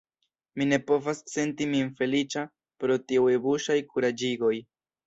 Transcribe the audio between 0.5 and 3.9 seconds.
Mi ne povas senti min feliĉa pro tiuj buŝaj